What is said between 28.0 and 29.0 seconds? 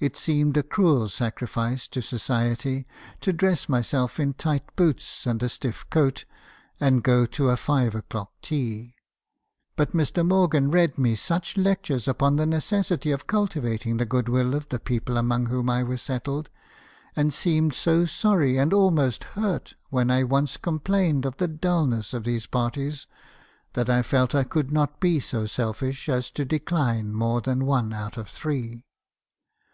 of three.